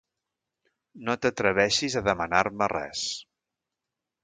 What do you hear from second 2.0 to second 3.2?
demanar-me res!